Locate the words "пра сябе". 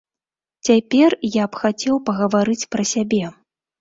2.73-3.21